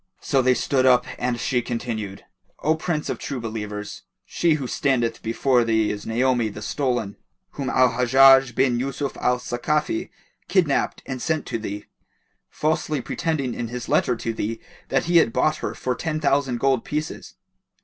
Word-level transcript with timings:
So 0.19 0.41
they 0.41 0.55
stood 0.55 0.87
up 0.87 1.05
and 1.19 1.39
she 1.39 1.61
continued, 1.61 2.25
"O 2.63 2.73
Prince 2.73 3.07
of 3.07 3.19
True 3.19 3.39
Believers, 3.39 4.01
she 4.25 4.55
who 4.55 4.65
standeth 4.65 5.21
before 5.21 5.63
thee 5.63 5.91
is 5.91 6.07
Naomi 6.07 6.49
the 6.49 6.63
stolen, 6.63 7.17
whom 7.51 7.69
Al 7.69 7.89
Hajjaj 7.89 8.55
bin 8.55 8.79
Yusuf 8.79 9.15
al 9.17 9.37
Sakafi 9.37 10.09
kidnapped 10.47 11.03
and 11.05 11.21
sent 11.21 11.45
to 11.45 11.59
thee, 11.59 11.85
falsely 12.49 12.99
pretending 12.99 13.53
in 13.53 13.67
his 13.67 13.87
letter 13.87 14.15
to 14.15 14.33
thee 14.33 14.59
that 14.89 15.05
he 15.05 15.17
had 15.17 15.31
bought 15.31 15.57
her 15.57 15.75
for 15.75 15.93
ten 15.93 16.19
thousand 16.19 16.59
gold 16.59 16.83
pieces. 16.83 17.35